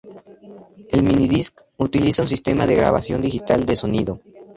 El 0.95 1.01
minidisc 1.09 1.61
utiliza 1.87 2.23
un 2.23 2.27
sistema 2.31 2.65
de 2.65 2.73
grabación 2.79 3.21
digital 3.27 3.67
de 3.69 3.75
sonido. 3.83 4.19